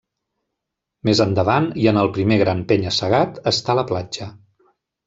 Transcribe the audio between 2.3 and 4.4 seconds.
gran penya-segat, està la platja.